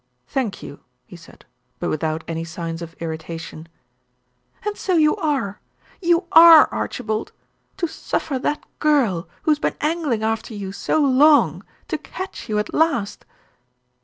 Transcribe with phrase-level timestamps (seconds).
[0.25, 1.45] "Thank you," he said,
[1.77, 3.67] but without any signs of irritation.
[4.65, 5.59] "And so you are;
[6.01, 7.31] you are, Archibald.
[7.77, 12.57] To suffer that girl, who has been angling after you so long, to catch you
[12.57, 13.25] at last."